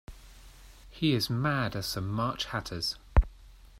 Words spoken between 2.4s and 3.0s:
hatters.